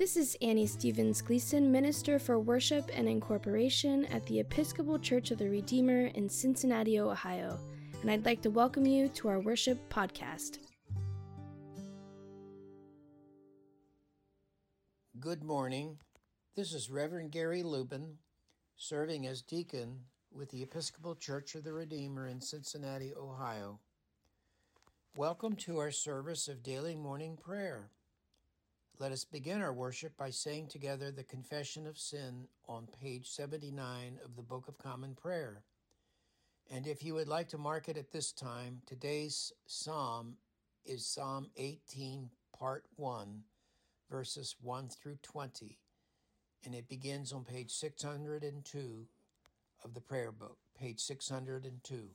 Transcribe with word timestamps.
This 0.00 0.16
is 0.16 0.34
Annie 0.40 0.66
Stevens 0.66 1.20
Gleason, 1.20 1.70
Minister 1.70 2.18
for 2.18 2.38
Worship 2.40 2.90
and 2.94 3.06
Incorporation 3.06 4.06
at 4.06 4.24
the 4.24 4.40
Episcopal 4.40 4.98
Church 4.98 5.30
of 5.30 5.36
the 5.36 5.50
Redeemer 5.50 6.06
in 6.14 6.26
Cincinnati, 6.26 6.98
Ohio, 6.98 7.58
and 8.00 8.10
I'd 8.10 8.24
like 8.24 8.40
to 8.40 8.48
welcome 8.48 8.86
you 8.86 9.10
to 9.10 9.28
our 9.28 9.40
worship 9.40 9.78
podcast. 9.90 10.56
Good 15.20 15.44
morning. 15.44 15.98
This 16.56 16.72
is 16.72 16.88
Reverend 16.88 17.30
Gary 17.30 17.62
Lubin, 17.62 18.16
serving 18.78 19.26
as 19.26 19.42
deacon 19.42 19.98
with 20.32 20.50
the 20.50 20.62
Episcopal 20.62 21.14
Church 21.14 21.54
of 21.56 21.64
the 21.64 21.74
Redeemer 21.74 22.26
in 22.26 22.40
Cincinnati, 22.40 23.12
Ohio. 23.14 23.80
Welcome 25.14 25.56
to 25.56 25.76
our 25.76 25.90
service 25.90 26.48
of 26.48 26.62
daily 26.62 26.96
morning 26.96 27.36
prayer. 27.36 27.90
Let 29.00 29.12
us 29.12 29.24
begin 29.24 29.62
our 29.62 29.72
worship 29.72 30.14
by 30.18 30.28
saying 30.28 30.66
together 30.66 31.10
the 31.10 31.24
Confession 31.24 31.86
of 31.86 31.96
Sin 31.96 32.48
on 32.68 32.86
page 33.00 33.30
79 33.30 34.18
of 34.22 34.36
the 34.36 34.42
Book 34.42 34.68
of 34.68 34.76
Common 34.76 35.14
Prayer. 35.14 35.62
And 36.70 36.86
if 36.86 37.02
you 37.02 37.14
would 37.14 37.26
like 37.26 37.48
to 37.48 37.56
mark 37.56 37.88
it 37.88 37.96
at 37.96 38.12
this 38.12 38.30
time, 38.30 38.82
today's 38.84 39.54
psalm 39.64 40.36
is 40.84 41.06
Psalm 41.06 41.48
18, 41.56 42.28
part 42.54 42.84
1, 42.96 43.40
verses 44.10 44.56
1 44.60 44.90
through 44.90 45.16
20, 45.22 45.78
and 46.66 46.74
it 46.74 46.86
begins 46.86 47.32
on 47.32 47.42
page 47.42 47.70
602 47.70 49.06
of 49.82 49.94
the 49.94 50.00
prayer 50.02 50.30
book, 50.30 50.58
page 50.78 51.00
602. 51.00 52.10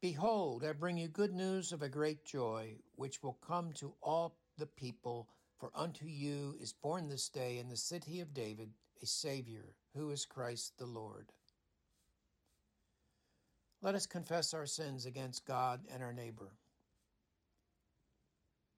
Behold, 0.00 0.64
I 0.64 0.72
bring 0.72 0.96
you 0.96 1.08
good 1.08 1.34
news 1.34 1.72
of 1.72 1.82
a 1.82 1.88
great 1.88 2.24
joy, 2.24 2.76
which 2.94 3.22
will 3.22 3.38
come 3.46 3.72
to 3.74 3.94
all 4.02 4.34
the 4.56 4.66
people. 4.66 5.28
For 5.58 5.70
unto 5.74 6.06
you 6.06 6.56
is 6.58 6.72
born 6.72 7.08
this 7.08 7.28
day 7.28 7.58
in 7.58 7.68
the 7.68 7.76
city 7.76 8.20
of 8.20 8.32
David 8.32 8.70
a 9.02 9.06
Savior, 9.06 9.74
who 9.94 10.10
is 10.10 10.24
Christ 10.24 10.72
the 10.78 10.86
Lord. 10.86 11.32
Let 13.82 13.94
us 13.94 14.06
confess 14.06 14.54
our 14.54 14.66
sins 14.66 15.04
against 15.06 15.46
God 15.46 15.80
and 15.92 16.02
our 16.02 16.12
neighbor. 16.12 16.52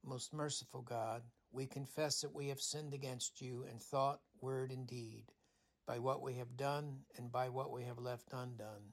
Most 0.04 0.32
merciful 0.32 0.82
God, 0.82 1.22
we 1.52 1.66
confess 1.66 2.20
that 2.20 2.34
we 2.34 2.48
have 2.48 2.60
sinned 2.60 2.94
against 2.94 3.40
you 3.40 3.64
in 3.70 3.78
thought, 3.78 4.20
word, 4.40 4.72
and 4.72 4.86
deed, 4.86 5.24
by 5.86 5.98
what 6.00 6.22
we 6.22 6.34
have 6.34 6.56
done 6.56 6.98
and 7.16 7.30
by 7.30 7.48
what 7.48 7.70
we 7.70 7.84
have 7.84 7.98
left 7.98 8.32
undone. 8.32 8.92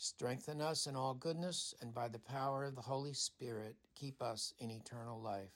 Strengthen 0.00 0.60
us 0.60 0.86
in 0.86 0.94
all 0.94 1.12
goodness, 1.12 1.74
and 1.82 1.92
by 1.92 2.06
the 2.06 2.20
power 2.20 2.64
of 2.64 2.76
the 2.76 2.80
Holy 2.80 3.12
Spirit, 3.12 3.74
keep 3.96 4.22
us 4.22 4.54
in 4.60 4.70
eternal 4.70 5.20
life. 5.20 5.50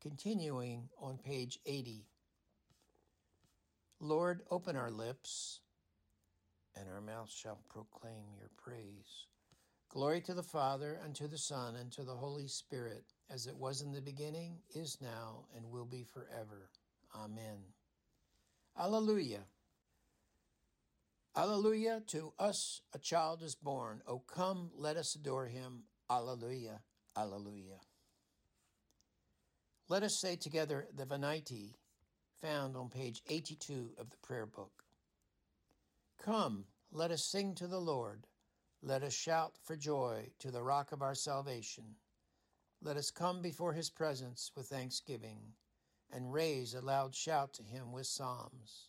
Continuing 0.00 0.88
on 1.02 1.18
page 1.18 1.58
80. 1.66 2.06
Lord, 4.00 4.40
open 4.50 4.74
our 4.74 4.90
lips, 4.90 5.60
and 6.74 6.88
our 6.88 7.02
mouth 7.02 7.30
shall 7.30 7.58
proclaim 7.68 8.24
your 8.38 8.50
praise. 8.56 9.26
Glory 9.90 10.22
to 10.22 10.32
the 10.32 10.42
Father, 10.42 10.98
and 11.04 11.14
to 11.14 11.28
the 11.28 11.36
Son, 11.36 11.76
and 11.76 11.92
to 11.92 12.04
the 12.04 12.16
Holy 12.16 12.48
Spirit, 12.48 13.04
as 13.28 13.46
it 13.46 13.56
was 13.56 13.82
in 13.82 13.92
the 13.92 14.00
beginning, 14.00 14.56
is 14.74 14.96
now, 15.02 15.44
and 15.54 15.70
will 15.70 15.84
be 15.84 16.04
forever. 16.04 16.70
Amen. 17.14 17.58
Alleluia. 18.78 19.40
Alleluia, 21.36 22.00
to 22.06 22.32
us 22.38 22.80
a 22.94 22.98
child 22.98 23.42
is 23.42 23.54
born. 23.54 24.00
O 24.06 24.20
come, 24.20 24.70
let 24.74 24.96
us 24.96 25.14
adore 25.14 25.46
him. 25.46 25.82
Alleluia, 26.08 26.80
alleluia. 27.14 27.78
Let 29.88 30.02
us 30.02 30.18
say 30.18 30.36
together 30.36 30.86
the 30.96 31.04
Venite 31.04 31.76
found 32.40 32.74
on 32.74 32.88
page 32.88 33.22
82 33.28 33.90
of 33.98 34.08
the 34.08 34.16
prayer 34.16 34.46
book. 34.46 34.84
Come, 36.24 36.64
let 36.90 37.10
us 37.10 37.24
sing 37.24 37.54
to 37.56 37.66
the 37.66 37.80
Lord. 37.80 38.26
Let 38.82 39.02
us 39.02 39.12
shout 39.12 39.56
for 39.62 39.76
joy 39.76 40.30
to 40.38 40.50
the 40.50 40.62
rock 40.62 40.92
of 40.92 41.02
our 41.02 41.14
salvation. 41.14 41.84
Let 42.82 42.96
us 42.96 43.10
come 43.10 43.42
before 43.42 43.74
his 43.74 43.90
presence 43.90 44.52
with 44.56 44.68
thanksgiving 44.68 45.38
and 46.10 46.32
raise 46.32 46.72
a 46.74 46.80
loud 46.80 47.14
shout 47.14 47.52
to 47.54 47.62
him 47.62 47.92
with 47.92 48.06
psalms. 48.06 48.88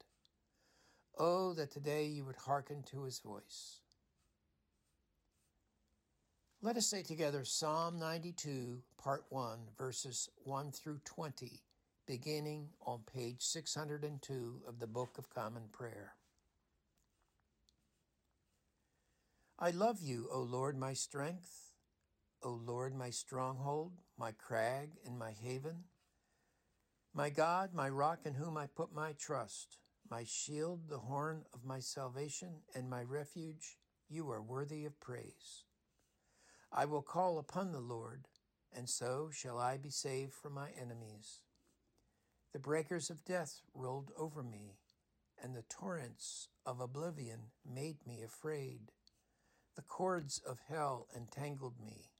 Oh, 1.17 1.53
that 1.53 1.71
today 1.71 2.05
you 2.05 2.25
would 2.25 2.35
hearken 2.35 2.83
to 2.91 3.03
his 3.03 3.19
voice. 3.19 3.81
Let 6.61 6.77
us 6.77 6.87
say 6.87 7.01
together 7.01 7.43
Psalm 7.43 7.99
92, 7.99 8.83
Part 8.97 9.25
1, 9.29 9.59
verses 9.77 10.29
1 10.43 10.71
through 10.71 10.99
20, 11.05 11.59
beginning 12.07 12.69
on 12.85 13.01
page 13.11 13.41
602 13.41 14.61
of 14.67 14.79
the 14.79 14.87
Book 14.87 15.17
of 15.17 15.29
Common 15.29 15.63
Prayer. 15.71 16.13
I 19.57 19.71
love 19.71 19.99
you, 20.01 20.27
O 20.31 20.41
Lord, 20.41 20.77
my 20.77 20.93
strength, 20.93 21.71
O 22.43 22.51
Lord, 22.51 22.95
my 22.95 23.09
stronghold, 23.09 23.93
my 24.17 24.31
crag 24.31 24.91
and 25.05 25.17
my 25.17 25.31
haven, 25.31 25.83
my 27.13 27.29
God, 27.29 27.73
my 27.73 27.89
rock 27.89 28.19
in 28.25 28.35
whom 28.35 28.57
I 28.57 28.67
put 28.67 28.93
my 28.93 29.13
trust 29.13 29.77
my 30.11 30.25
shield, 30.25 30.89
the 30.89 30.99
horn 30.99 31.45
of 31.53 31.63
my 31.63 31.79
salvation, 31.79 32.49
and 32.75 32.89
my 32.89 33.01
refuge, 33.01 33.77
you 34.09 34.29
are 34.29 34.41
worthy 34.41 34.83
of 34.85 34.99
praise. 34.99 35.63
I 36.69 36.83
will 36.83 37.01
call 37.01 37.39
upon 37.39 37.71
the 37.71 37.79
Lord, 37.79 38.27
and 38.75 38.89
so 38.89 39.29
shall 39.31 39.57
I 39.57 39.77
be 39.77 39.89
saved 39.89 40.33
from 40.33 40.53
my 40.53 40.71
enemies. 40.79 41.39
The 42.51 42.59
breakers 42.59 43.09
of 43.09 43.23
death 43.23 43.61
rolled 43.73 44.11
over 44.17 44.43
me, 44.43 44.75
and 45.41 45.55
the 45.55 45.63
torrents 45.69 46.49
of 46.65 46.81
oblivion 46.81 47.51
made 47.65 48.05
me 48.05 48.21
afraid. 48.21 48.91
The 49.77 49.81
cords 49.81 50.41
of 50.45 50.59
hell 50.67 51.07
entangled 51.15 51.79
me, 51.79 52.11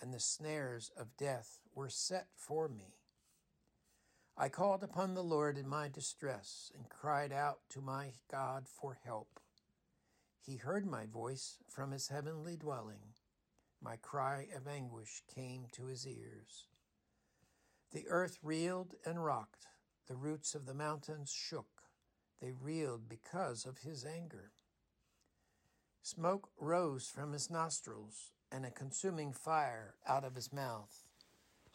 and 0.00 0.14
the 0.14 0.20
snares 0.20 0.92
of 0.96 1.16
death 1.16 1.58
were 1.74 1.90
set 1.90 2.28
for 2.36 2.68
me. 2.68 2.99
I 4.40 4.48
called 4.48 4.82
upon 4.82 5.12
the 5.12 5.22
Lord 5.22 5.58
in 5.58 5.68
my 5.68 5.90
distress 5.90 6.72
and 6.74 6.88
cried 6.88 7.30
out 7.30 7.58
to 7.74 7.82
my 7.82 8.12
God 8.32 8.64
for 8.66 8.96
help. 9.04 9.38
He 10.40 10.56
heard 10.56 10.86
my 10.86 11.04
voice 11.04 11.58
from 11.68 11.90
his 11.90 12.08
heavenly 12.08 12.56
dwelling. 12.56 13.12
My 13.82 13.96
cry 13.96 14.46
of 14.56 14.66
anguish 14.66 15.22
came 15.34 15.66
to 15.72 15.88
his 15.88 16.06
ears. 16.06 16.68
The 17.92 18.08
earth 18.08 18.38
reeled 18.42 18.94
and 19.04 19.22
rocked, 19.22 19.66
the 20.08 20.16
roots 20.16 20.54
of 20.54 20.64
the 20.64 20.72
mountains 20.72 21.30
shook. 21.30 21.82
They 22.40 22.52
reeled 22.52 23.10
because 23.10 23.66
of 23.66 23.80
his 23.80 24.06
anger. 24.06 24.52
Smoke 26.00 26.48
rose 26.58 27.12
from 27.14 27.34
his 27.34 27.50
nostrils, 27.50 28.30
and 28.50 28.64
a 28.64 28.70
consuming 28.70 29.34
fire 29.34 29.96
out 30.08 30.24
of 30.24 30.34
his 30.34 30.50
mouth. 30.50 31.09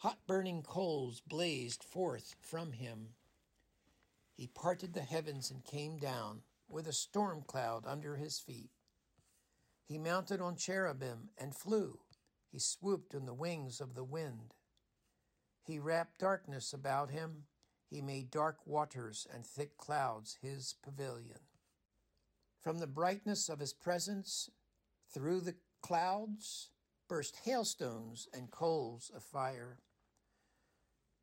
Hot 0.00 0.18
burning 0.26 0.62
coals 0.62 1.22
blazed 1.26 1.82
forth 1.82 2.36
from 2.40 2.72
him. 2.72 3.14
He 4.34 4.46
parted 4.46 4.92
the 4.92 5.00
heavens 5.00 5.50
and 5.50 5.64
came 5.64 5.96
down, 5.96 6.42
with 6.68 6.86
a 6.86 6.92
storm 6.92 7.42
cloud 7.46 7.84
under 7.86 8.16
his 8.16 8.38
feet. 8.38 8.70
He 9.86 9.98
mounted 9.98 10.40
on 10.40 10.56
cherubim 10.56 11.30
and 11.38 11.54
flew. 11.54 12.00
He 12.52 12.58
swooped 12.58 13.14
on 13.14 13.24
the 13.24 13.34
wings 13.34 13.80
of 13.80 13.94
the 13.94 14.04
wind. 14.04 14.54
He 15.62 15.78
wrapped 15.78 16.18
darkness 16.18 16.72
about 16.72 17.10
him. 17.10 17.44
He 17.88 18.02
made 18.02 18.30
dark 18.30 18.58
waters 18.66 19.26
and 19.32 19.46
thick 19.46 19.76
clouds 19.78 20.38
his 20.42 20.74
pavilion. 20.82 21.40
From 22.60 22.78
the 22.78 22.86
brightness 22.86 23.48
of 23.48 23.60
his 23.60 23.72
presence, 23.72 24.50
through 25.12 25.40
the 25.40 25.54
clouds, 25.80 26.70
burst 27.08 27.36
hailstones 27.44 28.28
and 28.34 28.50
coals 28.50 29.10
of 29.14 29.22
fire. 29.22 29.78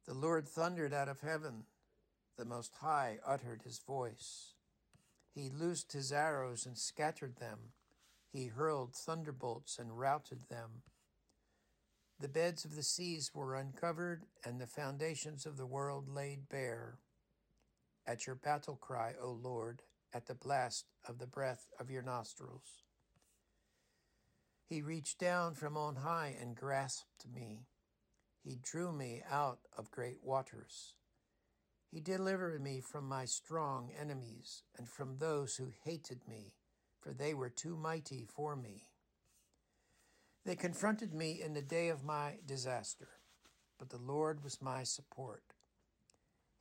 The 0.06 0.14
Lord 0.14 0.48
thundered 0.48 0.94
out 0.94 1.08
of 1.08 1.22
heaven. 1.22 1.66
The 2.38 2.46
Most 2.46 2.76
High 2.82 3.20
uttered 3.26 3.62
his 3.64 3.80
voice. 3.80 4.54
He 5.34 5.50
loosed 5.50 5.94
his 5.94 6.12
arrows 6.12 6.66
and 6.66 6.78
scattered 6.78 7.38
them. 7.38 7.72
He 8.32 8.48
hurled 8.48 8.96
thunderbolts 8.96 9.80
and 9.80 9.98
routed 9.98 10.50
them. 10.50 10.84
The 12.20 12.28
beds 12.28 12.66
of 12.66 12.76
the 12.76 12.84
seas 12.84 13.32
were 13.34 13.56
uncovered, 13.56 14.26
and 14.46 14.60
the 14.60 14.68
foundations 14.68 15.46
of 15.46 15.58
the 15.58 15.66
world 15.66 16.08
laid 16.08 16.50
bare. 16.50 17.00
At 18.06 18.28
your 18.28 18.36
battle 18.36 18.76
cry, 18.76 19.14
O 19.22 19.32
Lord, 19.32 19.84
at 20.14 20.28
the 20.28 20.36
blast 20.36 20.86
of 21.08 21.18
the 21.18 21.28
breath 21.28 21.68
of 21.80 21.90
your 21.90 22.02
nostrils. 22.02 22.84
He 24.66 24.82
reached 24.82 25.20
down 25.20 25.56
from 25.56 25.78
on 25.78 25.98
high 25.98 26.36
and 26.40 26.56
grasped 26.56 27.28
me. 27.34 27.68
He 28.44 28.58
drew 28.62 28.92
me 28.92 29.24
out 29.30 29.60
of 29.78 29.92
great 29.92 30.22
waters. 30.22 30.96
He 31.90 32.02
delivered 32.02 32.62
me 32.62 32.82
from 32.82 33.08
my 33.08 33.26
strong 33.26 33.92
enemies 33.98 34.64
and 34.78 34.90
from 34.90 35.18
those 35.18 35.56
who 35.56 35.72
hated 35.84 36.28
me, 36.28 36.56
for 37.00 37.14
they 37.14 37.34
were 37.34 37.50
too 37.50 37.78
mighty 37.78 38.26
for 38.26 38.56
me. 38.56 38.90
They 40.46 40.56
confronted 40.56 41.14
me 41.14 41.42
in 41.42 41.54
the 41.54 41.62
day 41.62 41.88
of 41.88 42.04
my 42.04 42.40
disaster, 42.46 43.08
but 43.80 43.90
the 43.90 43.98
Lord 43.98 44.44
was 44.44 44.62
my 44.62 44.84
support. 44.84 45.54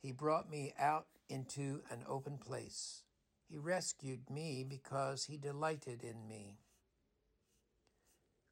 He 0.01 0.11
brought 0.13 0.49
me 0.49 0.73
out 0.79 1.07
into 1.27 1.81
an 1.89 2.03
open 2.07 2.37
place. 2.37 3.03
He 3.49 3.57
rescued 3.57 4.29
me 4.29 4.65
because 4.67 5.25
he 5.25 5.37
delighted 5.37 6.01
in 6.03 6.27
me. 6.27 6.59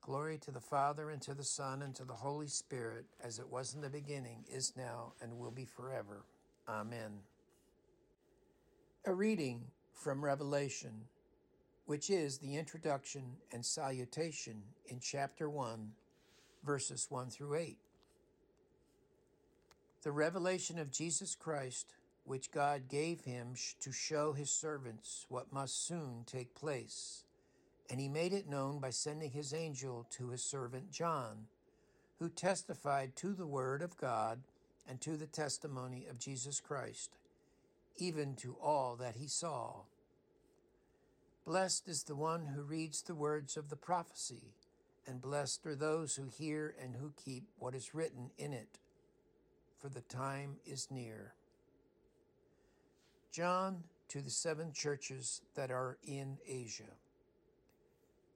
Glory 0.02 0.40
to 0.40 0.52
the 0.52 0.60
Father, 0.60 1.12
and 1.12 1.22
to 1.22 1.36
the 1.36 1.44
Son, 1.44 1.84
and 1.84 1.94
to 1.96 2.04
the 2.04 2.14
Holy 2.14 2.48
Spirit, 2.48 3.06
as 3.24 3.38
it 3.38 3.48
was 3.48 3.76
in 3.76 3.82
the 3.82 3.90
beginning, 3.90 4.44
is 4.52 4.74
now, 4.76 5.14
and 5.22 5.38
will 5.38 5.52
be 5.52 5.66
forever. 5.66 6.26
Amen. 6.68 7.20
A 9.06 9.14
reading 9.14 9.62
from 9.94 10.26
Revelation, 10.26 11.06
which 11.86 12.10
is 12.10 12.40
the 12.40 12.58
introduction 12.58 13.24
and 13.52 13.64
salutation 13.64 14.64
in 14.88 15.00
chapter 15.00 15.48
1, 15.48 15.92
verses 16.66 17.06
1 17.10 17.30
through 17.30 17.56
8. 17.56 17.78
The 20.02 20.12
revelation 20.12 20.80
of 20.80 20.92
Jesus 20.92 21.36
Christ, 21.36 21.94
which 22.24 22.52
God 22.52 22.90
gave 22.90 23.22
him 23.22 23.54
to 23.82 23.92
show 23.92 24.34
his 24.34 24.50
servants 24.50 25.28
what 25.30 25.54
must 25.54 25.86
soon 25.86 26.24
take 26.26 26.56
place 26.56 27.24
and 27.92 28.00
he 28.00 28.08
made 28.08 28.32
it 28.32 28.48
known 28.48 28.80
by 28.80 28.90
sending 28.90 29.32
his 29.32 29.54
angel 29.54 30.08
to 30.12 30.30
his 30.30 30.42
servant 30.42 30.90
John, 30.92 31.48
who 32.20 32.30
testified 32.30 33.18
to 33.18 33.34
the 33.34 33.46
word 33.46 33.82
of 33.82 33.98
God 33.98 34.40
and 34.88 35.02
to 35.02 35.18
the 35.18 35.28
testimony 35.28 36.06
of 36.10 36.18
Jesus 36.18 36.62
Christ, 36.62 37.18
even 37.98 38.36
to 38.36 38.56
all 38.64 38.96
that 38.96 39.18
he 39.18 39.28
saw. 39.28 39.82
Blessed 41.44 41.90
is 41.90 42.04
the 42.04 42.16
one 42.16 42.46
who 42.46 42.62
reads 42.62 43.02
the 43.02 43.14
words 43.14 43.58
of 43.58 43.70
the 43.70 43.76
prophecy, 43.76 44.54
and 45.06 45.22
blessed 45.22 45.66
are 45.68 45.76
those 45.76 46.16
who 46.16 46.30
hear 46.30 46.74
and 46.82 46.96
who 46.96 47.12
keep 47.22 47.44
what 47.60 47.76
is 47.76 47.94
written 47.94 48.32
in 48.38 48.54
it, 48.54 48.80
for 49.82 49.90
the 49.90 50.02
time 50.02 50.56
is 50.66 50.88
near. 50.90 51.34
John 53.34 53.84
to 54.08 54.22
the 54.22 54.30
seven 54.30 54.72
churches 54.72 55.42
that 55.56 55.72
are 55.72 55.98
in 56.08 56.38
Asia. 56.48 56.96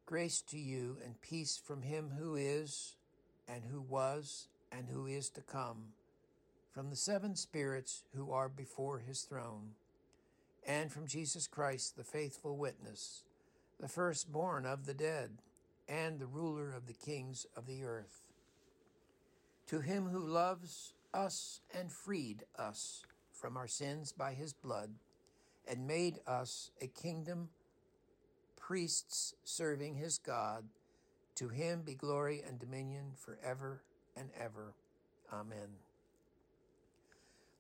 Grace 0.05 0.41
to 0.41 0.57
you 0.57 0.97
and 1.03 1.19
peace 1.19 1.57
from 1.57 1.81
him 1.81 2.11
who 2.19 2.35
is, 2.35 2.95
and 3.47 3.63
who 3.65 3.81
was, 3.81 4.47
and 4.71 4.87
who 4.87 5.07
is 5.07 5.29
to 5.31 5.41
come, 5.41 5.93
from 6.71 6.91
the 6.91 6.95
seven 6.95 7.35
spirits 7.35 8.03
who 8.15 8.31
are 8.31 8.47
before 8.47 8.99
his 8.99 9.21
throne, 9.21 9.71
and 10.67 10.91
from 10.91 11.07
Jesus 11.07 11.47
Christ, 11.47 11.97
the 11.97 12.03
faithful 12.03 12.55
witness, 12.55 13.23
the 13.79 13.87
firstborn 13.87 14.63
of 14.63 14.85
the 14.85 14.93
dead, 14.93 15.39
and 15.87 16.19
the 16.19 16.27
ruler 16.27 16.71
of 16.71 16.85
the 16.85 16.93
kings 16.93 17.47
of 17.57 17.65
the 17.65 17.83
earth. 17.83 18.21
To 19.67 19.79
him 19.79 20.09
who 20.09 20.27
loves 20.27 20.93
us 21.15 21.61
and 21.75 21.91
freed 21.91 22.43
us 22.59 23.03
from 23.31 23.57
our 23.57 23.67
sins 23.67 24.11
by 24.11 24.33
his 24.33 24.53
blood, 24.53 24.91
and 25.67 25.87
made 25.87 26.19
us 26.27 26.69
a 26.79 26.85
kingdom 26.85 27.49
priests 28.65 29.35
serving 29.43 29.93
his 29.93 30.17
God. 30.17 30.63
To 31.35 31.49
him 31.49 31.83
be 31.85 31.93
glory 31.93 32.41
and 32.47 32.57
dominion 32.57 33.11
forever 33.15 33.83
and 34.17 34.29
ever. 34.39 34.73
Amen. 35.31 35.69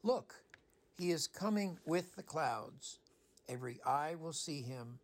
Look, 0.01 0.33
he 0.97 1.11
is 1.11 1.27
coming 1.27 1.77
with 1.85 2.15
the 2.15 2.23
clouds. 2.23 2.99
Every 3.47 3.79
eye 3.85 4.15
will 4.19 4.33
see 4.33 4.61
him, 4.61 4.97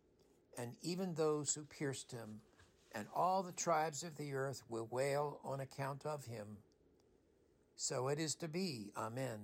and 0.58 0.72
even 0.82 1.14
those 1.14 1.54
who 1.54 1.62
pierced 1.62 2.10
him, 2.10 2.40
and 2.92 3.06
all 3.14 3.44
the 3.44 3.52
tribes 3.52 4.02
of 4.02 4.16
the 4.16 4.34
earth 4.34 4.62
will 4.68 4.88
wail 4.90 5.38
on 5.44 5.60
account 5.60 6.04
of 6.04 6.24
him. 6.24 6.56
So 7.76 8.08
it 8.08 8.18
is 8.18 8.34
to 8.36 8.48
be. 8.48 8.90
Amen. 8.96 9.38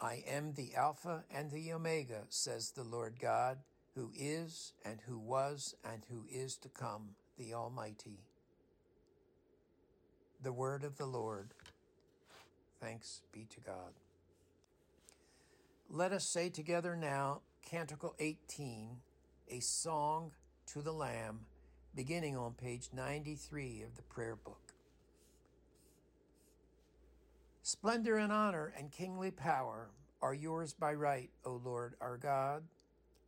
I 0.00 0.22
am 0.28 0.52
the 0.52 0.74
Alpha 0.76 1.24
and 1.34 1.50
the 1.50 1.72
Omega, 1.72 2.22
says 2.28 2.70
the 2.70 2.84
Lord 2.84 3.18
God 3.20 3.58
who 4.00 4.10
is, 4.16 4.72
and 4.82 4.98
who 5.06 5.18
was, 5.18 5.74
and 5.84 6.00
who 6.08 6.24
is 6.30 6.56
to 6.56 6.70
come, 6.70 7.10
the 7.36 7.52
Almighty. 7.52 8.24
The 10.42 10.54
word 10.54 10.84
of 10.84 10.96
the 10.96 11.04
Lord. 11.04 11.52
Thanks 12.80 13.20
be 13.30 13.46
to 13.50 13.60
God. 13.60 13.92
Let 15.90 16.12
us 16.12 16.24
say 16.24 16.48
together 16.48 16.96
now 16.96 17.42
Canticle 17.62 18.14
18, 18.18 18.96
a 19.50 19.60
song 19.60 20.30
to 20.72 20.80
the 20.80 20.92
Lamb, 20.92 21.40
beginning 21.94 22.38
on 22.38 22.54
page 22.54 22.88
93 22.94 23.82
of 23.82 23.96
the 23.96 24.02
prayer 24.02 24.36
book. 24.36 24.72
Splendor 27.62 28.16
and 28.16 28.32
honor 28.32 28.72
and 28.78 28.90
kingly 28.90 29.30
power 29.30 29.90
are 30.22 30.32
yours 30.32 30.72
by 30.72 30.94
right, 30.94 31.28
O 31.44 31.60
Lord 31.62 31.96
our 32.00 32.16
God. 32.16 32.62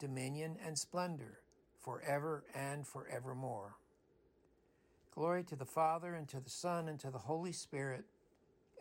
dominion, 0.00 0.56
and 0.66 0.76
splendor, 0.76 1.38
forever 1.78 2.42
and 2.54 2.86
forevermore. 2.86 3.76
Glory 5.14 5.44
to 5.44 5.54
the 5.54 5.66
Father, 5.66 6.14
and 6.14 6.26
to 6.28 6.40
the 6.40 6.50
Son, 6.50 6.88
and 6.88 6.98
to 6.98 7.10
the 7.10 7.18
Holy 7.18 7.52
Spirit, 7.52 8.04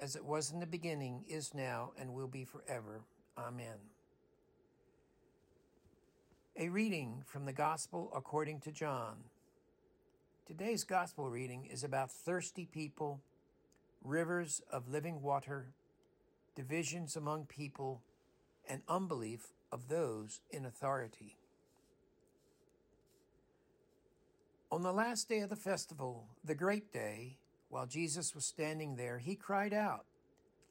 as 0.02 0.16
it 0.16 0.26
was 0.26 0.52
in 0.52 0.60
the 0.60 0.66
beginning, 0.66 1.26
is 1.28 1.54
now, 1.54 1.92
and 2.00 2.14
will 2.14 2.28
be 2.28 2.46
forever. 2.46 3.02
Amen. 3.38 3.78
A 6.58 6.70
reading 6.70 7.24
from 7.26 7.46
the 7.46 7.54
Gospel 7.54 8.12
according 8.16 8.62
to 8.62 8.72
John. 8.72 9.18
Today's 10.46 10.84
Gospel 10.84 11.30
reading 11.30 11.68
is 11.72 11.84
about 11.84 12.12
thirsty 12.12 12.66
people, 12.66 13.22
rivers 14.04 14.62
of 14.72 14.90
living 14.90 15.22
water, 15.22 15.68
divisions 16.56 17.16
among 17.16 17.46
people, 17.46 18.02
and 18.68 18.82
unbelief 18.88 19.54
of 19.72 19.88
those 19.88 20.42
in 20.52 20.66
authority. 20.66 21.38
On 24.72 24.84
the 24.84 24.94
last 24.94 25.28
day 25.28 25.40
of 25.40 25.50
the 25.50 25.56
festival, 25.56 26.28
the 26.44 26.56
great 26.56 26.94
day, 26.94 27.38
while 27.70 27.88
Jesus 27.88 28.36
was 28.36 28.46
standing 28.46 28.96
there, 28.96 29.18
he 29.18 29.36
cried 29.36 29.74
out, 29.74 30.06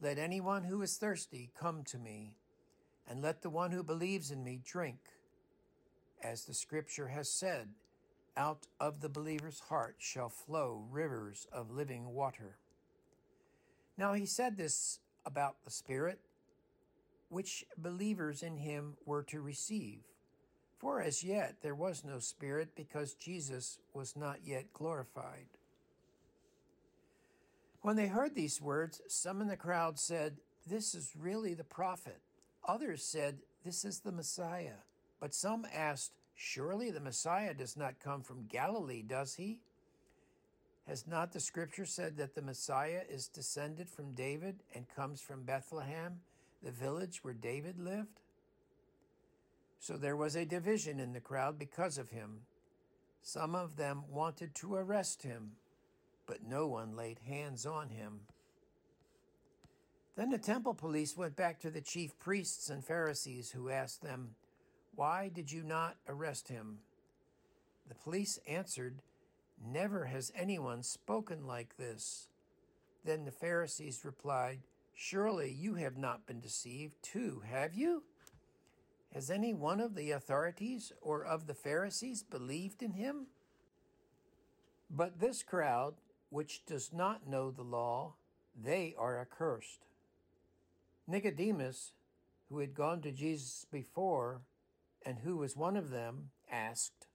Let 0.00 0.18
anyone 0.18 0.64
who 0.64 0.82
is 0.82 0.96
thirsty 0.96 1.50
come 1.58 1.82
to 1.84 1.98
me, 1.98 2.36
and 3.08 3.22
let 3.22 3.42
the 3.42 3.50
one 3.50 3.72
who 3.72 3.82
believes 3.82 4.30
in 4.30 4.44
me 4.44 4.60
drink. 4.64 4.98
As 6.22 6.44
the 6.44 6.54
scripture 6.54 7.08
has 7.08 7.30
said, 7.30 7.68
out 8.36 8.68
of 8.78 9.00
the 9.00 9.08
believer's 9.08 9.60
heart 9.60 9.96
shall 9.98 10.28
flow 10.28 10.84
rivers 10.90 11.46
of 11.52 11.72
living 11.72 12.14
water. 12.14 12.56
Now 13.96 14.12
he 14.12 14.26
said 14.26 14.56
this 14.56 15.00
about 15.26 15.56
the 15.64 15.72
Spirit, 15.72 16.20
which 17.28 17.64
believers 17.76 18.42
in 18.42 18.56
him 18.56 18.96
were 19.04 19.22
to 19.24 19.40
receive. 19.40 20.00
For 20.78 21.02
as 21.02 21.24
yet 21.24 21.56
there 21.62 21.74
was 21.74 22.04
no 22.04 22.20
Spirit, 22.20 22.70
because 22.76 23.14
Jesus 23.14 23.78
was 23.92 24.16
not 24.16 24.38
yet 24.44 24.72
glorified. 24.72 25.46
When 27.82 27.96
they 27.96 28.06
heard 28.06 28.34
these 28.34 28.60
words, 28.60 29.00
some 29.08 29.40
in 29.40 29.48
the 29.48 29.56
crowd 29.56 29.98
said, 29.98 30.36
This 30.66 30.94
is 30.94 31.16
really 31.18 31.54
the 31.54 31.64
prophet. 31.64 32.20
Others 32.66 33.02
said, 33.04 33.38
This 33.64 33.84
is 33.84 34.00
the 34.00 34.12
Messiah. 34.12 34.80
But 35.20 35.34
some 35.34 35.66
asked, 35.74 36.12
Surely 36.34 36.90
the 36.90 37.00
Messiah 37.00 37.54
does 37.54 37.76
not 37.76 37.98
come 37.98 38.22
from 38.22 38.46
Galilee, 38.46 39.02
does 39.02 39.34
he? 39.34 39.60
Has 40.86 41.06
not 41.06 41.32
the 41.32 41.40
scripture 41.40 41.84
said 41.84 42.16
that 42.16 42.34
the 42.34 42.42
Messiah 42.42 43.02
is 43.08 43.28
descended 43.28 43.90
from 43.90 44.14
David 44.14 44.62
and 44.74 44.86
comes 44.94 45.20
from 45.20 45.42
Bethlehem, 45.42 46.20
the 46.62 46.70
village 46.70 47.20
where 47.22 47.34
David 47.34 47.78
lived? 47.78 48.20
So 49.80 49.96
there 49.96 50.16
was 50.16 50.34
a 50.34 50.44
division 50.44 50.98
in 50.98 51.12
the 51.12 51.20
crowd 51.20 51.58
because 51.58 51.98
of 51.98 52.10
him. 52.10 52.40
Some 53.22 53.54
of 53.54 53.76
them 53.76 54.04
wanted 54.10 54.54
to 54.56 54.74
arrest 54.74 55.22
him 55.22 55.52
but 56.28 56.46
no 56.46 56.66
one 56.66 56.94
laid 56.94 57.18
hands 57.26 57.64
on 57.66 57.88
him. 57.88 58.20
Then 60.14 60.30
the 60.30 60.38
temple 60.38 60.74
police 60.74 61.16
went 61.16 61.34
back 61.34 61.58
to 61.60 61.70
the 61.70 61.80
chief 61.80 62.16
priests 62.18 62.68
and 62.68 62.84
Pharisees, 62.84 63.50
who 63.50 63.70
asked 63.70 64.02
them, 64.02 64.34
Why 64.94 65.30
did 65.32 65.50
you 65.50 65.62
not 65.62 65.96
arrest 66.06 66.48
him? 66.48 66.80
The 67.88 67.94
police 67.94 68.38
answered, 68.46 68.96
Never 69.64 70.04
has 70.04 70.30
anyone 70.36 70.82
spoken 70.82 71.46
like 71.46 71.78
this. 71.78 72.28
Then 73.04 73.24
the 73.24 73.32
Pharisees 73.32 74.04
replied, 74.04 74.58
Surely 75.00 75.52
you 75.52 75.76
have 75.76 75.96
not 75.96 76.26
been 76.26 76.40
deceived, 76.40 76.96
too, 77.02 77.44
have 77.48 77.72
you? 77.72 78.02
Has 79.14 79.30
any 79.30 79.54
one 79.54 79.78
of 79.78 79.94
the 79.94 80.10
authorities 80.10 80.92
or 81.00 81.24
of 81.24 81.46
the 81.46 81.54
Pharisees 81.54 82.24
believed 82.24 82.82
in 82.82 82.94
him? 82.94 83.28
But 84.90 85.20
this 85.20 85.44
crowd 85.44 85.94
which 86.30 86.66
does 86.66 86.92
not 86.92 87.28
know 87.28 87.52
the 87.52 87.62
law, 87.62 88.16
they 88.60 88.92
are 88.98 89.20
accursed. 89.20 89.86
Nicodemus, 91.06 91.92
who 92.48 92.58
had 92.58 92.74
gone 92.74 93.00
to 93.02 93.12
Jesus 93.12 93.66
before, 93.70 94.42
and 95.06 95.20
who 95.20 95.36
was 95.36 95.56
one 95.56 95.76
of 95.76 95.90
them, 95.90 96.30
asked, 96.50 97.06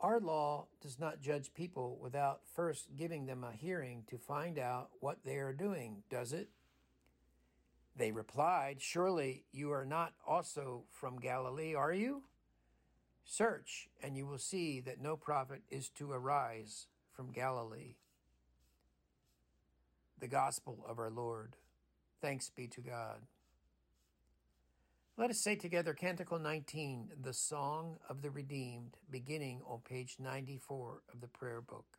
Our 0.00 0.18
law 0.18 0.68
does 0.80 0.98
not 0.98 1.20
judge 1.20 1.52
people 1.52 1.98
without 2.00 2.40
first 2.56 2.96
giving 2.96 3.26
them 3.26 3.44
a 3.44 3.52
hearing 3.52 4.04
to 4.08 4.16
find 4.16 4.58
out 4.58 4.88
what 5.00 5.24
they 5.26 5.36
are 5.36 5.52
doing, 5.52 6.04
does 6.08 6.32
it? 6.32 6.48
They 7.96 8.12
replied, 8.12 8.80
Surely 8.80 9.44
you 9.52 9.72
are 9.72 9.84
not 9.84 10.12
also 10.26 10.84
from 10.90 11.18
Galilee, 11.18 11.74
are 11.74 11.92
you? 11.92 12.22
Search, 13.24 13.88
and 14.02 14.16
you 14.16 14.26
will 14.26 14.38
see 14.38 14.80
that 14.80 15.00
no 15.00 15.16
prophet 15.16 15.62
is 15.70 15.88
to 15.90 16.10
arise 16.10 16.86
from 17.12 17.30
Galilee 17.30 17.94
the 20.22 20.28
gospel 20.28 20.86
of 20.88 21.00
our 21.00 21.10
Lord. 21.10 21.56
Thanks 22.20 22.48
be 22.48 22.68
to 22.68 22.80
God. 22.80 23.22
Let 25.18 25.30
us 25.30 25.40
say 25.40 25.56
together 25.56 25.94
Canticle 25.94 26.38
19, 26.38 27.08
the 27.20 27.32
Song 27.32 27.96
of 28.08 28.22
the 28.22 28.30
Redeemed, 28.30 28.96
beginning 29.10 29.62
on 29.66 29.80
page 29.80 30.16
94 30.20 31.02
of 31.12 31.20
the 31.20 31.26
prayer 31.26 31.60
book. 31.60 31.98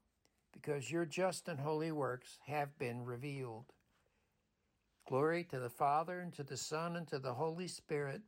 because 0.51 0.91
your 0.91 1.05
just 1.05 1.47
and 1.47 1.59
holy 1.59 1.91
works 1.91 2.37
have 2.45 2.77
been 2.77 3.03
revealed. 3.03 3.65
Glory 5.07 5.43
to 5.45 5.59
the 5.59 5.69
Father, 5.69 6.19
and 6.19 6.33
to 6.33 6.43
the 6.43 6.57
Son, 6.57 6.95
and 6.95 7.07
to 7.07 7.19
the 7.19 7.33
Holy 7.33 7.67
Spirit, 7.67 8.21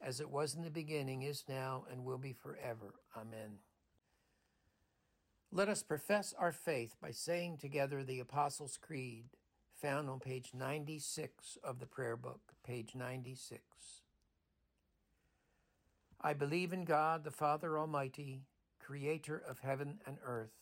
as 0.00 0.20
it 0.20 0.30
was 0.30 0.54
in 0.54 0.62
the 0.62 0.70
beginning, 0.70 1.22
is 1.22 1.44
now, 1.48 1.84
and 1.90 2.04
will 2.04 2.18
be 2.18 2.32
forever. 2.32 2.94
Amen. 3.16 3.58
Let 5.50 5.68
us 5.68 5.82
profess 5.82 6.32
our 6.38 6.52
faith 6.52 6.96
by 7.00 7.10
saying 7.10 7.58
together 7.58 8.02
the 8.02 8.20
Apostles' 8.20 8.78
Creed, 8.80 9.26
found 9.74 10.08
on 10.08 10.20
page 10.20 10.52
96 10.54 11.58
of 11.62 11.78
the 11.78 11.86
prayer 11.86 12.16
book, 12.16 12.54
page 12.64 12.94
96. 12.94 13.60
I 16.20 16.32
believe 16.32 16.72
in 16.72 16.84
God, 16.84 17.24
the 17.24 17.30
Father 17.30 17.78
Almighty, 17.78 18.44
creator 18.78 19.36
of 19.36 19.58
heaven 19.58 19.98
and 20.06 20.16
earth. 20.24 20.61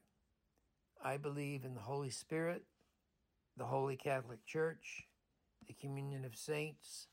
I 1.03 1.17
believe 1.17 1.65
in 1.65 1.73
the 1.73 1.81
Holy 1.81 2.09
Spirit, 2.09 2.63
the 3.57 3.65
Holy 3.65 3.95
Catholic 3.95 4.45
Church, 4.45 5.07
the 5.67 5.73
communion 5.73 6.25
of 6.25 6.35
saints, 6.35 7.07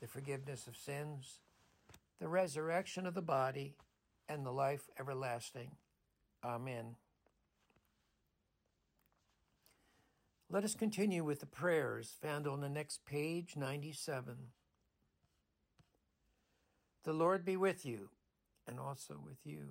the 0.00 0.06
forgiveness 0.06 0.66
of 0.66 0.76
sins, 0.76 1.40
the 2.20 2.28
resurrection 2.28 3.06
of 3.06 3.14
the 3.14 3.22
body, 3.22 3.74
and 4.28 4.46
the 4.46 4.52
life 4.52 4.88
everlasting. 4.98 5.72
Amen. 6.44 6.96
Let 10.50 10.64
us 10.64 10.74
continue 10.74 11.24
with 11.24 11.40
the 11.40 11.46
prayers 11.46 12.14
found 12.22 12.46
on 12.46 12.60
the 12.60 12.68
next 12.68 13.04
page, 13.04 13.56
97. 13.56 14.36
The 17.02 17.12
Lord 17.12 17.44
be 17.44 17.56
with 17.56 17.84
you, 17.84 18.10
and 18.66 18.78
also 18.78 19.20
with 19.24 19.38
you. 19.44 19.64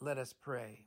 Let 0.00 0.18
us 0.18 0.34
pray. 0.38 0.86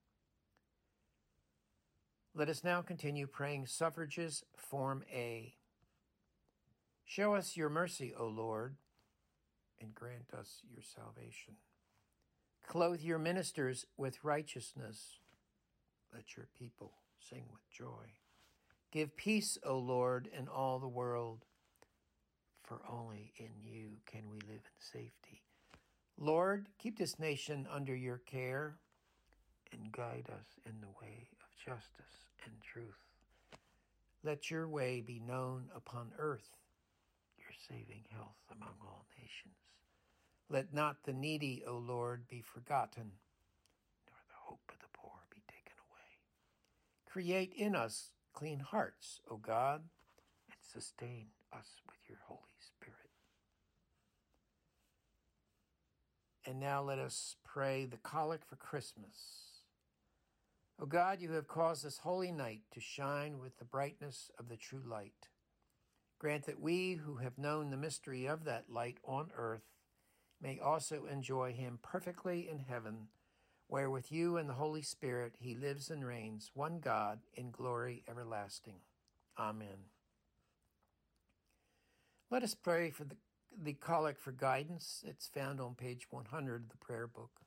Let 2.33 2.49
us 2.49 2.63
now 2.63 2.81
continue 2.81 3.27
praying 3.27 3.65
suffrages, 3.67 4.43
Form 4.55 5.03
A. 5.11 5.55
Show 7.03 7.35
us 7.35 7.57
your 7.57 7.69
mercy, 7.69 8.13
O 8.17 8.27
Lord 8.27 8.75
and 9.81 9.95
grant 9.95 10.33
us 10.37 10.61
your 10.71 10.83
salvation. 10.83 11.55
Clothe 12.67 13.01
your 13.01 13.17
ministers 13.17 13.85
with 13.97 14.23
righteousness. 14.23 15.19
Let 16.13 16.37
your 16.37 16.47
people 16.57 16.93
sing 17.19 17.45
with 17.51 17.69
joy. 17.69 18.13
Give 18.91 19.15
peace, 19.15 19.57
O 19.65 19.77
Lord, 19.77 20.29
in 20.37 20.47
all 20.47 20.79
the 20.79 20.87
world, 20.87 21.45
for 22.63 22.81
only 22.89 23.33
in 23.37 23.51
you 23.63 23.97
can 24.05 24.29
we 24.29 24.39
live 24.41 24.61
in 24.63 24.79
safety. 24.79 25.41
Lord, 26.17 26.67
keep 26.77 26.97
this 26.97 27.17
nation 27.17 27.67
under 27.71 27.95
your 27.95 28.17
care 28.17 28.75
and 29.71 29.91
guide 29.91 30.27
us 30.29 30.59
in 30.65 30.81
the 30.81 30.89
way 31.01 31.27
justice 31.65 32.25
and 32.45 32.53
truth. 32.61 33.01
Let 34.23 34.49
your 34.49 34.67
way 34.67 35.01
be 35.01 35.19
known 35.19 35.65
upon 35.75 36.11
earth 36.17 36.57
your 37.37 37.53
saving 37.67 38.05
health 38.11 38.37
among 38.51 38.75
all 38.83 39.05
nations. 39.17 39.55
Let 40.49 40.73
not 40.73 41.03
the 41.03 41.13
needy, 41.13 41.63
O 41.67 41.77
Lord, 41.77 42.27
be 42.27 42.41
forgotten, 42.41 43.11
nor 44.07 44.17
the 44.27 44.35
hope 44.45 44.61
of 44.69 44.79
the 44.79 44.91
poor 44.93 45.19
be 45.33 45.41
taken 45.47 45.77
away. 45.89 46.19
Create 47.05 47.53
in 47.55 47.75
us 47.75 48.09
clean 48.33 48.59
hearts, 48.59 49.21
O 49.29 49.37
God, 49.37 49.81
and 50.49 50.57
sustain 50.61 51.27
us 51.53 51.67
with 51.87 51.97
your 52.07 52.19
Holy 52.27 52.39
Spirit. 52.59 53.11
And 56.45 56.59
now 56.59 56.81
let 56.81 56.99
us 56.99 57.35
pray 57.45 57.85
the 57.85 57.97
collect 57.97 58.43
for 58.43 58.55
Christmas. 58.55 59.50
O 60.81 60.87
God, 60.87 61.21
you 61.21 61.33
have 61.33 61.47
caused 61.47 61.85
this 61.85 61.99
holy 61.99 62.31
night 62.31 62.61
to 62.71 62.79
shine 62.79 63.37
with 63.37 63.59
the 63.59 63.65
brightness 63.65 64.31
of 64.39 64.49
the 64.49 64.57
true 64.57 64.81
light. 64.83 65.27
Grant 66.17 66.47
that 66.47 66.59
we 66.59 66.93
who 66.93 67.17
have 67.17 67.37
known 67.37 67.69
the 67.69 67.77
mystery 67.77 68.25
of 68.25 68.45
that 68.45 68.65
light 68.67 68.97
on 69.05 69.29
earth 69.37 69.61
may 70.41 70.59
also 70.59 71.05
enjoy 71.05 71.53
him 71.53 71.77
perfectly 71.83 72.49
in 72.49 72.57
heaven, 72.57 73.09
where 73.67 73.91
with 73.91 74.11
you 74.11 74.37
and 74.37 74.49
the 74.49 74.55
Holy 74.55 74.81
Spirit 74.81 75.35
he 75.37 75.53
lives 75.53 75.91
and 75.91 76.03
reigns, 76.03 76.49
one 76.55 76.79
God, 76.79 77.19
in 77.35 77.51
glory 77.51 78.03
everlasting. 78.09 78.79
Amen. 79.37 79.85
Let 82.31 82.41
us 82.41 82.55
pray 82.55 82.89
for 82.89 83.03
the, 83.03 83.17
the 83.55 83.73
collect 83.73 84.19
for 84.19 84.31
guidance. 84.31 85.03
It's 85.07 85.27
found 85.27 85.61
on 85.61 85.75
page 85.75 86.07
100 86.09 86.63
of 86.63 86.69
the 86.69 86.77
prayer 86.77 87.05
book. 87.05 87.41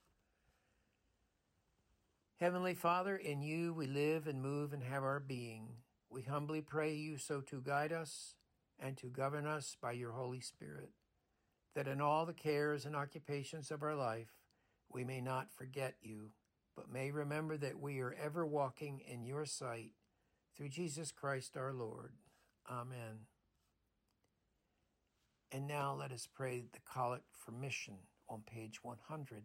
Heavenly 2.45 2.75
Father, 2.75 3.17
in 3.17 3.41
you 3.41 3.73
we 3.73 3.87
live 3.87 4.27
and 4.27 4.43
move 4.43 4.75
and 4.75 4.83
have 4.83 5.03
our 5.03 5.19
being. 5.19 5.67
We 6.11 6.21
humbly 6.21 6.61
pray 6.61 6.93
you 6.93 7.17
so 7.17 7.41
to 7.41 7.63
guide 7.63 7.91
us 7.91 8.35
and 8.79 8.99
to 8.99 9.07
govern 9.07 9.47
us 9.47 9.79
by 9.81 9.93
your 9.93 10.13
Holy 10.13 10.41
Spirit 10.41 10.91
that 11.75 11.89
in 11.89 12.03
all 12.03 12.27
the 12.27 12.35
cares 12.35 12.85
and 12.85 12.95
occupations 12.95 13.71
of 13.71 13.83
our 13.83 13.95
life 13.95 14.29
we 14.93 15.05
may 15.05 15.23
not 15.23 15.55
forget 15.55 15.95
you, 16.03 16.33
but 16.77 16.93
may 16.93 17.11
remember 17.11 17.57
that 17.57 17.81
we 17.81 18.01
are 18.01 18.15
ever 18.23 18.45
walking 18.45 19.01
in 19.11 19.25
your 19.25 19.47
sight 19.47 19.93
through 20.55 20.69
Jesus 20.69 21.13
Christ 21.13 21.57
our 21.57 21.73
Lord. 21.73 22.13
Amen. 22.71 23.21
And 25.51 25.67
now 25.67 25.97
let 25.99 26.13
us 26.13 26.29
pray 26.31 26.67
the 26.75 26.81
collect 26.81 27.25
for 27.33 27.53
mission 27.53 28.01
on 28.29 28.43
page 28.47 28.81
100. 28.83 29.45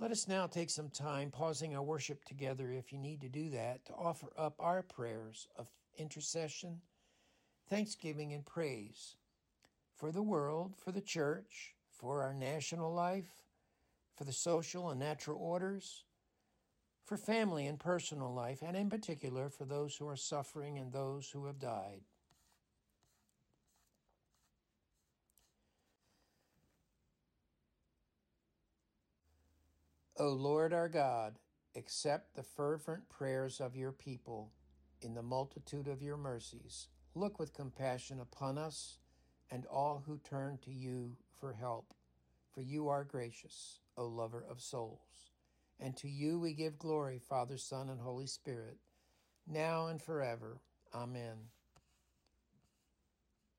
Let 0.00 0.12
us 0.12 0.28
now 0.28 0.46
take 0.46 0.70
some 0.70 0.90
time, 0.90 1.32
pausing 1.32 1.74
our 1.74 1.82
worship 1.82 2.24
together 2.24 2.70
if 2.70 2.92
you 2.92 2.98
need 2.98 3.20
to 3.22 3.28
do 3.28 3.50
that, 3.50 3.84
to 3.86 3.94
offer 3.94 4.28
up 4.38 4.54
our 4.60 4.80
prayers 4.82 5.48
of 5.56 5.66
intercession, 5.96 6.80
thanksgiving, 7.68 8.32
and 8.32 8.46
praise 8.46 9.16
for 9.96 10.12
the 10.12 10.22
world, 10.22 10.74
for 10.76 10.92
the 10.92 11.00
church, 11.00 11.74
for 11.90 12.22
our 12.22 12.32
national 12.32 12.94
life, 12.94 13.42
for 14.14 14.22
the 14.22 14.32
social 14.32 14.90
and 14.90 15.00
natural 15.00 15.36
orders, 15.40 16.04
for 17.04 17.16
family 17.16 17.66
and 17.66 17.80
personal 17.80 18.32
life, 18.32 18.62
and 18.62 18.76
in 18.76 18.88
particular 18.88 19.48
for 19.48 19.64
those 19.64 19.96
who 19.96 20.06
are 20.06 20.16
suffering 20.16 20.78
and 20.78 20.92
those 20.92 21.28
who 21.30 21.46
have 21.46 21.58
died. 21.58 22.02
O 30.20 30.30
Lord 30.30 30.72
our 30.72 30.88
God, 30.88 31.38
accept 31.76 32.34
the 32.34 32.42
fervent 32.42 33.08
prayers 33.08 33.60
of 33.60 33.76
your 33.76 33.92
people 33.92 34.50
in 35.00 35.14
the 35.14 35.22
multitude 35.22 35.86
of 35.86 36.02
your 36.02 36.16
mercies. 36.16 36.88
Look 37.14 37.38
with 37.38 37.54
compassion 37.54 38.18
upon 38.18 38.58
us 38.58 38.98
and 39.48 39.64
all 39.66 40.02
who 40.04 40.18
turn 40.18 40.58
to 40.64 40.72
you 40.72 41.16
for 41.38 41.52
help. 41.52 41.94
For 42.52 42.62
you 42.62 42.88
are 42.88 43.04
gracious, 43.04 43.78
O 43.96 44.06
lover 44.06 44.44
of 44.50 44.60
souls. 44.60 45.30
And 45.78 45.96
to 45.98 46.08
you 46.08 46.40
we 46.40 46.52
give 46.52 46.80
glory, 46.80 47.20
Father, 47.20 47.56
Son, 47.56 47.88
and 47.88 48.00
Holy 48.00 48.26
Spirit, 48.26 48.78
now 49.46 49.86
and 49.86 50.02
forever. 50.02 50.60
Amen. 50.92 51.36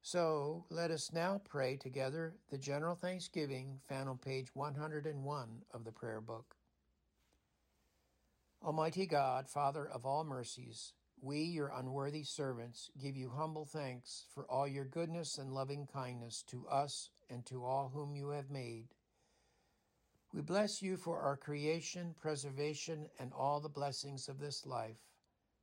So 0.01 0.65
let 0.69 0.91
us 0.91 1.11
now 1.13 1.41
pray 1.47 1.75
together 1.75 2.35
the 2.49 2.57
general 2.57 2.95
thanksgiving 2.95 3.79
found 3.87 4.09
on 4.09 4.17
page 4.17 4.49
101 4.53 5.49
of 5.73 5.83
the 5.83 5.91
prayer 5.91 6.21
book. 6.21 6.55
Almighty 8.63 9.05
God, 9.05 9.49
Father 9.49 9.87
of 9.87 10.05
all 10.05 10.23
mercies, 10.23 10.93
we, 11.21 11.39
your 11.39 11.71
unworthy 11.75 12.23
servants, 12.23 12.89
give 13.01 13.17
you 13.17 13.29
humble 13.29 13.65
thanks 13.65 14.25
for 14.33 14.45
all 14.49 14.67
your 14.67 14.85
goodness 14.85 15.37
and 15.37 15.53
loving 15.53 15.85
kindness 15.85 16.43
to 16.47 16.65
us 16.67 17.09
and 17.29 17.45
to 17.45 17.63
all 17.65 17.91
whom 17.93 18.15
you 18.15 18.29
have 18.29 18.49
made. 18.49 18.87
We 20.33 20.41
bless 20.41 20.81
you 20.81 20.95
for 20.95 21.19
our 21.19 21.35
creation, 21.35 22.15
preservation, 22.21 23.07
and 23.19 23.33
all 23.33 23.59
the 23.59 23.69
blessings 23.69 24.29
of 24.29 24.39
this 24.39 24.65
life, 24.65 24.97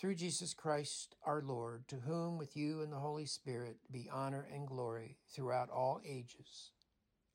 Through 0.00 0.14
Jesus 0.14 0.54
Christ 0.54 1.14
our 1.26 1.42
Lord, 1.42 1.86
to 1.88 1.96
whom 1.96 2.38
with 2.38 2.56
you 2.56 2.80
and 2.80 2.90
the 2.90 3.00
Holy 3.00 3.26
Spirit 3.26 3.76
be 3.92 4.08
honor 4.10 4.48
and 4.50 4.66
glory 4.66 5.18
throughout 5.28 5.68
all 5.68 6.00
ages. 6.08 6.70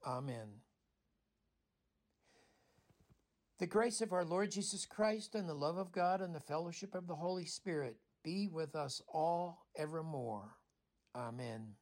Amen. 0.03 0.61
The 3.59 3.67
grace 3.67 4.01
of 4.01 4.13
our 4.13 4.25
Lord 4.25 4.49
Jesus 4.49 4.87
Christ 4.87 5.35
and 5.35 5.47
the 5.47 5.53
love 5.53 5.77
of 5.77 5.91
God 5.91 6.21
and 6.21 6.33
the 6.33 6.39
fellowship 6.39 6.95
of 6.95 7.05
the 7.05 7.13
Holy 7.13 7.45
Spirit 7.45 7.97
be 8.23 8.47
with 8.51 8.75
us 8.75 8.99
all 9.13 9.67
evermore. 9.77 10.55
Amen. 11.15 11.75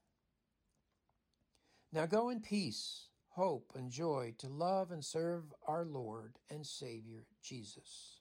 Now 1.93 2.07
go 2.07 2.29
in 2.29 2.41
peace, 2.41 3.07
hope, 3.29 3.71
and 3.73 3.89
joy 3.89 4.33
to 4.39 4.49
love 4.49 4.91
and 4.91 5.03
serve 5.03 5.43
our 5.65 5.85
Lord 5.85 6.39
and 6.49 6.67
Savior 6.67 7.23
Jesus. 7.41 8.19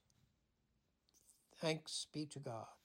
Thanks 1.62 2.09
be 2.12 2.27
to 2.27 2.40
God. 2.40 2.82